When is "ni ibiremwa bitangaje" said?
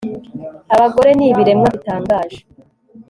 1.17-2.39